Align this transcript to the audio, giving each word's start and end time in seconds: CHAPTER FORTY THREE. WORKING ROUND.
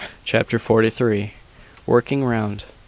CHAPTER 0.23 0.57
FORTY 0.57 0.89
THREE. 0.89 1.33
WORKING 1.85 2.25
ROUND. 2.25 2.63